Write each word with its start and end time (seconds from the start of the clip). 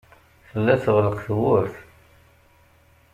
Tella 0.49 0.75
teɣleq 0.83 1.17
tewwurt. 1.25 1.75